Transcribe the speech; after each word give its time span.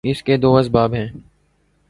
اس 0.03 0.23
کے 0.23 0.37
دو 0.37 0.57
اسباب 0.57 0.93
ہیں۔ 0.93 1.07